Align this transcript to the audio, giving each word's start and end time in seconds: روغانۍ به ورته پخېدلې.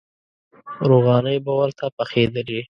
روغانۍ 0.89 1.37
به 1.45 1.51
ورته 1.59 1.85
پخېدلې. 1.97 2.61